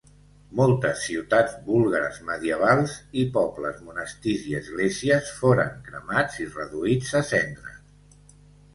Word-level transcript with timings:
Moltes 0.59 1.03
ciutats 1.09 1.53
búlgares 1.67 2.17
medievals 2.31 2.97
i 3.25 3.27
pobles, 3.37 3.79
monestirs 3.91 4.49
i 4.55 4.59
esglésies, 4.63 5.33
foren 5.45 5.81
cremats 5.91 6.45
i 6.47 6.53
reduïts 6.61 7.17
a 7.21 7.27
cendres. 7.33 7.83